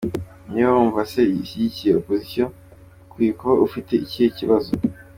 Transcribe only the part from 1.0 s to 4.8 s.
se ishyigikiye opposition ukwiye kuba ufite ikihe kibazo.